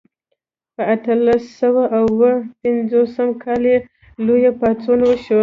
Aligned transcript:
په 0.75 0.81
اتلس 0.93 1.43
سوه 1.61 1.83
او 1.97 2.05
اووه 2.13 2.31
پنځوسم 2.63 3.29
کال 3.43 3.63
کې 3.71 3.77
لوی 4.25 4.43
پاڅون 4.59 4.99
وشو. 5.05 5.39